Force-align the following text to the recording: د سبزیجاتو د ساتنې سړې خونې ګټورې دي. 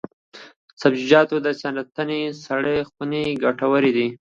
د 0.03 0.03
سبزیجاتو 0.81 1.35
د 1.45 1.47
ساتنې 1.61 2.21
سړې 2.45 2.77
خونې 2.93 3.23
ګټورې 3.43 3.91
دي. 3.97 4.07